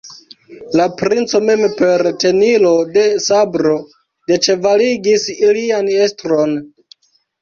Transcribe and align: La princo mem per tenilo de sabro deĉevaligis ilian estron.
La 0.79 0.85
princo 1.01 1.41
mem 1.49 1.61
per 1.81 2.01
tenilo 2.23 2.71
de 2.97 3.03
sabro 3.27 3.75
deĉevaligis 4.33 5.29
ilian 5.49 5.97
estron. 6.07 6.61